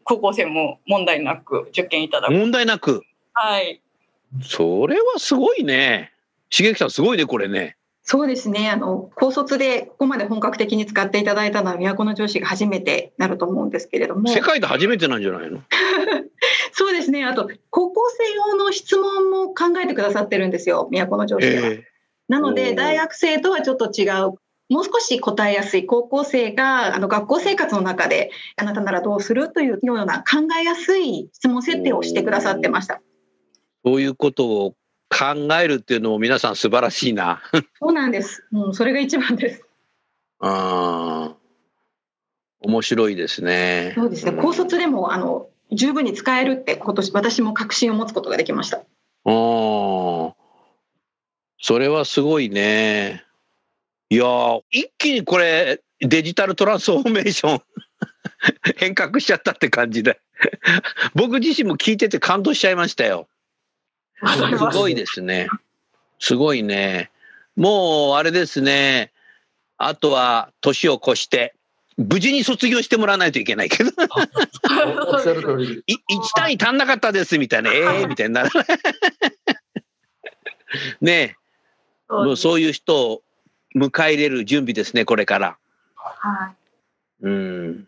[0.04, 2.34] 高校生も問題なく受験いただく。
[2.34, 3.04] 問題なく。
[3.34, 3.82] はい。
[4.44, 6.12] それはすごいね。
[6.50, 7.76] 茂樹さんすごいね、これね。
[8.04, 8.70] そうですね。
[8.70, 14.30] あの、高卒でここまで本格的に使っていただいたのは都城市が初めてなると思うんですけれども。
[14.30, 15.62] 世界で初めてなんじゃないの？
[16.80, 17.26] そうですね。
[17.26, 21.68] あと、高校生用の質問も考えてくださってるんですよ、都城市では。
[21.68, 21.84] え
[22.30, 24.36] なので、大学生とはちょっと違う。
[24.70, 33.02] もう少し答えやすい高校生があの学校生活の中であなたならどうするというような考えやすい質問設定をしてくださってました。
[33.84, 34.76] そういうことを
[35.10, 37.42] 考えるっていうのも皆さん素晴らしいな。
[37.82, 38.46] そうなんです。
[38.54, 39.65] うん、それが一番です。
[40.39, 43.94] あー面白いですね。
[43.96, 44.34] そうですね。
[44.39, 48.77] 高卒でもあの十分に使えるって今年私も確信を持つことができました。
[48.77, 48.82] あ
[49.25, 50.34] あ。
[51.62, 53.23] それはすごいね。
[54.10, 57.62] いやー一気にこれ、デジタルトランスフォーメーション
[58.77, 60.19] 変革しちゃったって感じで。
[61.13, 63.27] 僕自身も聞いてて感動しちゃいましたよ。
[64.25, 65.47] すごいですね。
[66.19, 67.12] すごいね。
[67.55, 69.12] もう、あれですね。
[69.77, 71.55] あとは、年を越して、
[72.00, 73.92] 無事に卒業してもらわないといけないけど、
[75.12, 75.84] おっしゃる通りです。
[75.86, 76.00] い1
[76.34, 78.50] 単位足んなかったです、みたいな、ええみたいになる。
[81.02, 81.36] ね
[82.10, 83.22] え、もうそういう人を
[83.76, 85.58] 迎え入れる準備ですね、これから。
[85.96, 86.54] は
[87.22, 87.86] うん。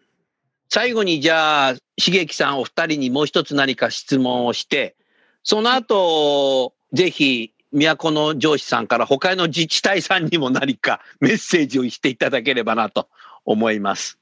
[0.68, 4.98] 最後に、じゃあ、茂樹さんお二人にもう一つ何か質問をして、
[5.44, 13.08] その後、ぜひ、都の上司さんから他の自治体さんにも何かメッセージをしていただければなと
[13.46, 14.20] 思います。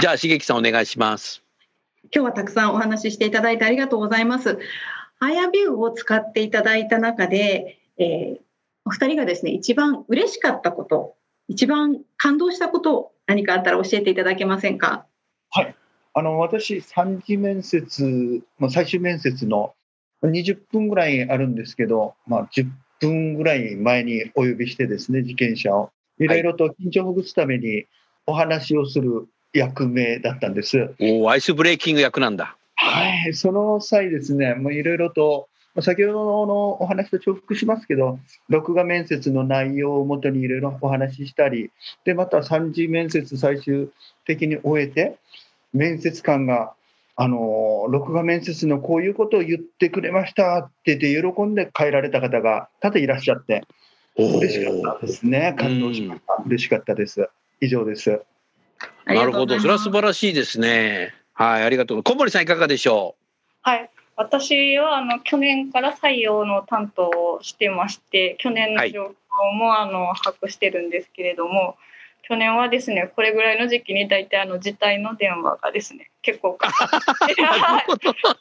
[0.00, 1.42] じゃあ、茂樹さんお願いします。
[2.14, 4.58] 今日はたくさんお話ししていただいてありがとうございます。
[5.18, 8.46] アイアビューを使っていただいた中で、えー
[8.88, 11.16] お二人がですね、一番嬉しかったこと、
[11.48, 15.06] 一番感動したこと、何かあったら教えていただけませんか？
[16.14, 19.74] あの私、三次面接、まあ、最終面接の
[20.22, 22.68] 20分ぐらいあるんですけど、まあ、10
[23.00, 25.90] 分ぐらい前にお呼びしてですね、受験者を。
[26.20, 27.86] いろいろと緊張をほぐすために
[28.26, 30.94] お話をする役目だったんです。
[31.00, 32.56] おーアイスブレーキング役なんだ。
[32.74, 38.18] はい、その際ですね、もういろいろと、まあ先ほどのお話と重複しますけど、
[38.48, 41.70] 録画面接の内容をもとにいろいろお話ししたり、
[42.04, 43.90] で、また三次面接最終
[44.26, 45.16] 的に終えて、
[45.72, 46.72] 面接官が、
[47.16, 53.64] あの、録画面接のこういうことを言ってくれましたって言って喜んで帰られた方が多々いらっしゃって、
[54.16, 55.54] 嬉しかったですね。
[55.58, 56.42] 感動しました。
[56.46, 57.28] 嬉しかったです。
[57.60, 58.22] 以上です。
[59.04, 59.58] なるほど。
[59.58, 61.14] それは素晴ららしいですね。
[61.32, 62.02] はい、ありがとう。
[62.02, 63.16] 小森さんいかがでしょ
[63.62, 63.90] はい。
[64.16, 69.10] 私はあの去年から採用の担当をしてまして、去年の状況
[69.58, 71.76] もあの把握してるんですけれども、
[72.28, 76.88] 去年はですねこれぐらいの時期に大体あの自体の電話がですね結構かかっ
[77.28, 77.84] てはい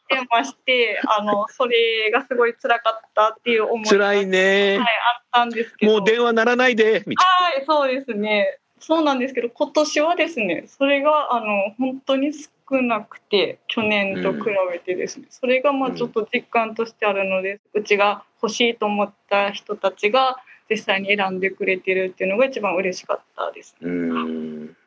[0.09, 14.39] 電話して あのそれがすごい辛かったっていう思いが辛いねはい、あったんですけどもう電話ならないでみたいはいそうですねそうなんですけど今年はですねそれがあの本当に少なくて去年と比
[14.71, 20.38] べてですね、それがまあちょっと実感としてあるので、うちが欲しいと思った人たちが
[20.69, 23.76] 実際に選んでくれてるっていうのが一番嬉しかったです。
[23.82, 24.78] なうん。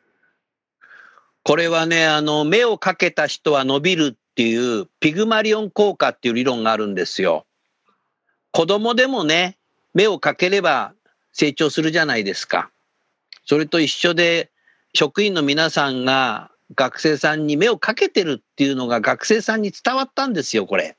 [1.43, 7.45] これはねあの目をかけた人は伸びるっていうピグマリオン効果っていう理論があるんですよ。
[8.51, 9.57] 子供でもね
[9.93, 10.93] 目をかければ
[11.31, 12.71] 成長するじゃないですか
[13.49, 14.51] それと一緒で
[14.93, 20.97] 職員の皆さんが学生さんに目をかけてるっていうのが学生さんに伝わったんですよこれ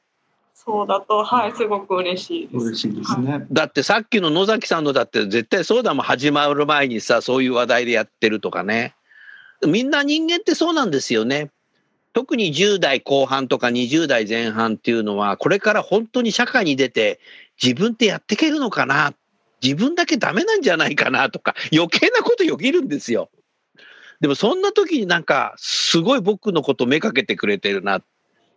[0.53, 2.65] そうだと、はい、すごく嬉しいです。
[2.67, 3.47] 嬉しいですね。
[3.53, 8.97] だってさっきの野崎さんのだって絶対そうだもん始まる前にさそういう話題でやってるとかね
[9.65, 11.53] みんな人間ってそうなんですよね
[12.15, 17.21] 特に10代後半とか20代前半っていうのはこれから本当に社会に出て
[17.63, 19.15] 自分ってやっていけるのかな
[19.63, 23.31] 自分だけダメなんじゃないかなとか余計なことよぎるんですよ。
[24.21, 28.03] でもそんな時になんかすごい僕のこと目かけてくれてるな。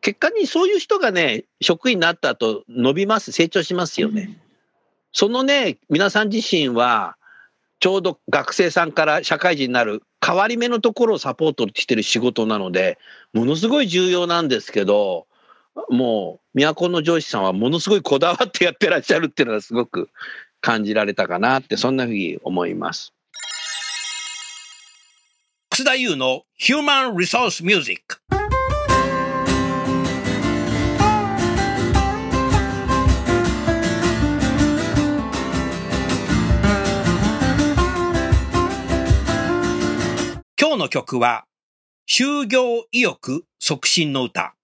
[0.02, 4.38] 結果にそういう人がね職員になった後伸びます成長しますよね、
[5.14, 7.16] そのね、皆さん自身は、
[7.80, 12.98] ちょうど学生さんから社会人になる変わり目のところをサポートしてる仕事なので、
[13.34, 15.28] ものすごい重要なんですけど、
[15.90, 20.10] もう、都の上司さんはものすごいこだわってやってらっしゃるっていうのはすごく
[20.64, 23.12] 感じられたかなって、そんなふうに思います。
[25.70, 28.22] 楠田優の Human Resource Music
[40.58, 41.44] 今日の曲は
[42.08, 44.56] 就業意欲促進の歌。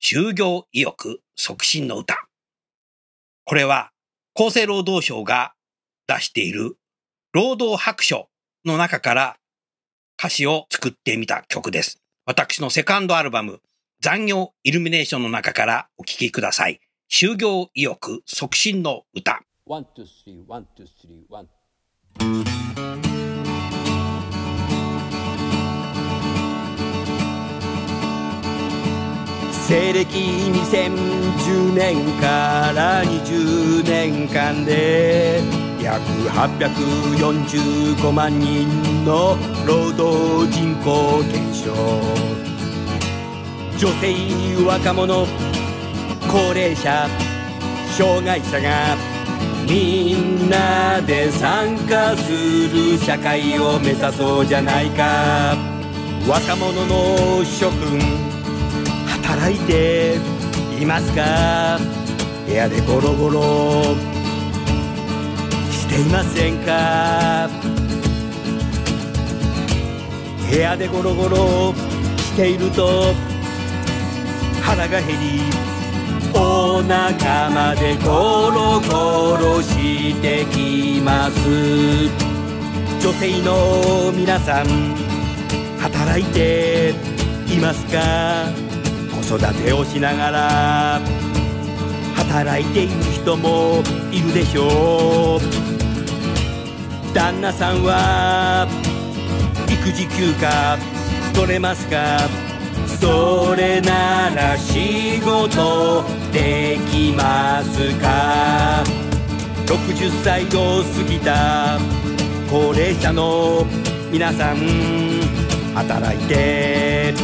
[0.00, 2.28] 就業意欲促進の歌。
[3.44, 3.90] これは
[4.34, 5.52] 厚生労働省が
[6.06, 6.76] 出している
[7.32, 8.28] 労働白書
[8.64, 9.36] の中から
[10.18, 12.00] 歌詞を作ってみた曲です。
[12.24, 13.60] 私のセカンドアルバム、
[14.00, 16.80] 残業イルミネーションの中からお聴きください。
[17.10, 19.42] 就業意欲促進の歌。
[19.66, 21.48] One, two, three, one, two, three, one.
[29.66, 35.40] 西暦2010年から20年間で
[35.80, 41.72] 約845万人の労働人口減少
[43.78, 45.26] 女性若者
[46.28, 47.08] 高齢者
[47.96, 48.96] 障害者が
[49.68, 55.56] みんなで参加する社会を目指そうじゃないか
[56.28, 58.41] 若者の諸君
[59.22, 60.18] 働いて
[60.80, 61.78] いますか？
[62.46, 63.94] 部屋でゴロゴロ。
[65.70, 67.48] していませんか？
[70.50, 71.72] 部屋でゴロゴロ。
[72.18, 73.14] していると
[74.62, 75.40] 腹が減り
[76.34, 81.38] お腹までゴロゴロしてきます。
[83.00, 84.66] 女性の皆さん
[85.78, 86.94] 働いて
[87.48, 88.46] いますか？
[89.36, 91.00] 育てをしながら
[92.16, 95.40] 働いている人もいるでしょう。
[97.14, 98.66] 旦那さんは
[99.68, 100.76] 育児休暇
[101.32, 102.28] 取れますか？
[103.00, 108.84] それなら仕事できますか
[109.66, 111.78] ？60歳を過ぎた
[112.50, 113.64] 高齢者の
[114.10, 114.58] 皆さん
[115.74, 117.14] 働いて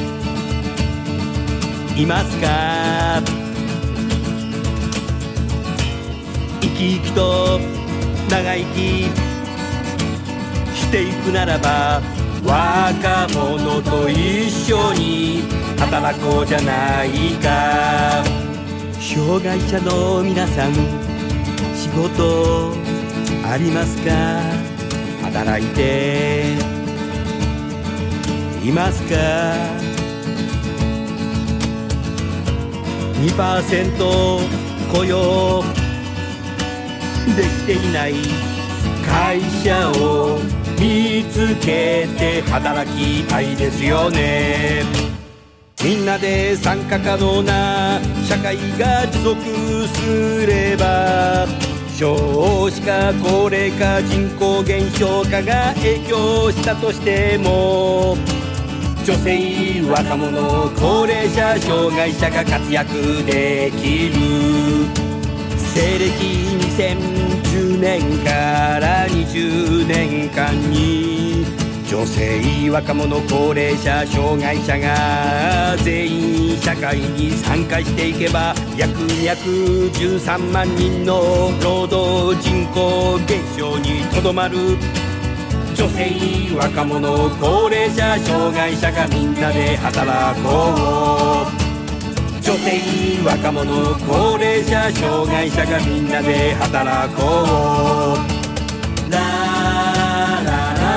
[1.99, 3.21] いますか？
[6.61, 7.59] 生き生きと
[8.31, 9.11] 長生き
[10.77, 12.01] していくならば
[12.45, 15.43] 若者と一緒に
[15.77, 17.11] 働こうじゃない
[17.43, 18.23] か。
[19.01, 20.75] 障害者の皆さん
[21.75, 22.75] 仕事
[23.45, 24.13] ありますか？
[25.25, 26.55] 働いて
[28.65, 29.88] いますか？
[33.21, 34.41] 2%
[34.93, 35.65] 雇用。
[37.37, 38.15] できていない
[39.07, 40.39] 会社を
[40.81, 44.83] 見つけて働きたいですよね。
[45.85, 49.41] みんなで参加可能な社会が持続
[49.89, 51.47] すれば
[51.97, 58.17] 少子化高齢化人口減少化が影響したとしても
[59.09, 64.15] 女性若者高齢者障害者が活躍できる
[65.57, 66.11] 西暦
[66.77, 71.47] 2010年から20年間に
[71.89, 85.08] 女性若者高齢者障害者が全員社会に参加していけば約213万人の労働人口減少にとどまる。
[85.79, 92.43] 女性若者高齢者障害者がみんなで働こう。
[92.43, 98.17] 女性若者高齢者障害者がみんなで働こ
[99.07, 99.13] う。
[99.13, 100.89] ララララ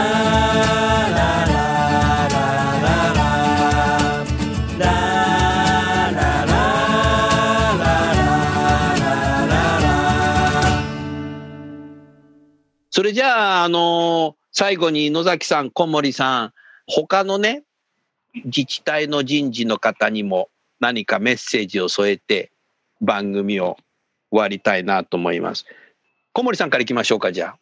[12.90, 16.54] それじゃあ、あの最後に野崎さん、小森さん、
[16.86, 17.64] 他のね、
[18.45, 20.49] 自治体の人事の方にも
[20.80, 22.52] 何かメッセージを添えて
[23.02, 23.78] 番組を
[24.30, 25.66] 終わりたいなと思います。
[26.34, 27.60] 小森さんからいきましょうか、じゃあ。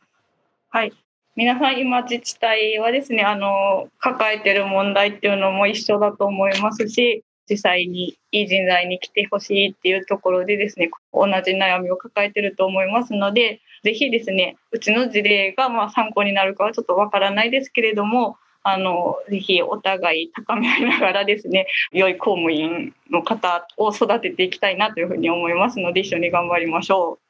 [0.70, 0.94] はい。
[1.36, 27.30] 皆さん今自治体はですね、あの、抱えてる問題っていうのも一緒だと思いますし、実際にいい人材に来てほしいっていうところでですね、同じ悩みを抱えてると思いますので、ぜひですね、うちの事例がまあ参考になるかはちょっとわからないですけれども、あの、ぜひお互い高め合いながらですね、良い公務員の方を育てていきたいなというふうに思いますので、一緒に頑張りましょう。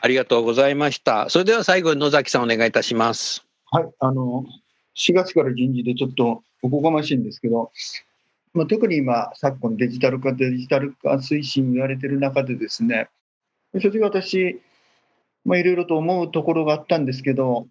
[0.00, 1.28] ありがとうございました。
[1.30, 3.46] それでは最後に野崎さんお願いいたします。
[3.70, 4.44] はい、あの、
[4.96, 7.72] 4月から人事でちょっとおこがましいんですけど、
[8.54, 13.08] まあ、特に今、昨今デジタル化、デジタル化推進言われてる中でですね、
[13.80, 14.60] 正直私、
[15.44, 17.66] まあ、いろいろと思うところがあったんですけど、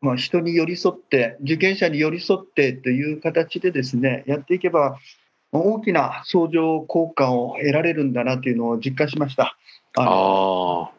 [0.00, 4.98] まあ、人に寄り添って、受験者に寄り添ってという形でですね、やっていけば、
[5.52, 9.56] 大きな相乗効果を得られるんだなというのを実感しました。
[9.96, 10.98] あのあ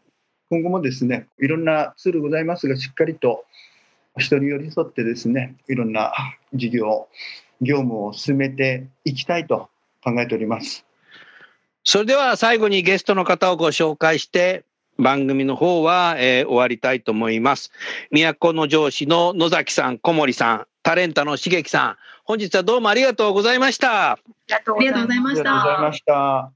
[0.51, 3.45] 今後もですね、いろんなツールございますが、しっかりと
[4.19, 6.13] 人に寄り添ってですね、いろんな
[6.53, 7.07] 事業、
[7.63, 9.69] 業務を進めていきたいと
[10.03, 10.85] 考えております。
[11.83, 14.63] それでは最後にゲストの方をご紹介して、
[14.97, 17.71] 番組の方は、えー終わりたいと思います。
[18.11, 21.95] 都の上司の野崎さん、小森さん、タレンタの茂樹さん、
[22.25, 24.11] 本日はどうもありがとうございました。
[24.13, 25.93] ありがとうございましありがとうございたま。
[25.93, 26.51] した。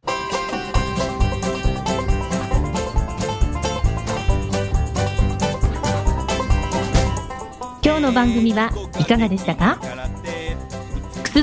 [7.84, 9.80] 今日の番組はいかがでしたか？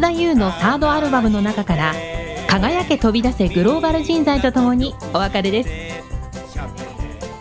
[0.01, 1.95] 田優のサードアルバムの中から
[2.49, 5.71] 「輝け飛び出せグローバル人材」とともにお別れです。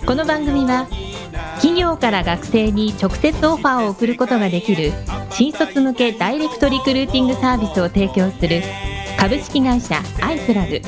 [0.05, 0.87] この番組は
[1.55, 4.91] 企業から学生に直接オファーを送ることができる
[5.31, 8.61] 新卒向けダイレクトリクルーティングサービスを提供する
[9.17, 10.81] 株式会社アイプラグ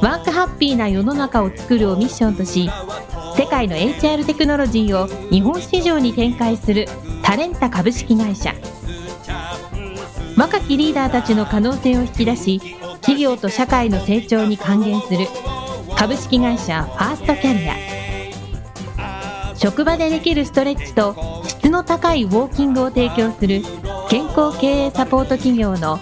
[0.00, 2.70] ワークハッピーな世の中を作るをミッションとし
[3.36, 6.88] 世界の HR テクノロジーを日本市場に展開する
[7.22, 8.54] タレンタ株式会社。
[10.38, 12.60] 若きリーダーたちの可能性を引き出し
[13.00, 15.26] 企業と社会の成長に還元する。
[15.96, 17.74] 株式会社ファーストキャリア。
[19.56, 23.62] 職場でできるストレッチと質の高いウォーキングを提供する
[24.08, 25.98] 健康経営サポート企業の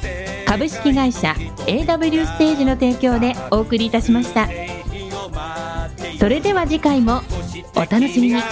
[0.47, 1.35] 株式会社
[1.67, 4.51] AW ステージの提供でお送りいたしました。
[6.21, 7.23] それでは次回も
[7.75, 8.43] お楽しみに。